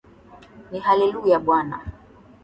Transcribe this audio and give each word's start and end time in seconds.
Ni 0.71 0.79
hallelujah, 0.79 1.39
Bwana 1.39 1.77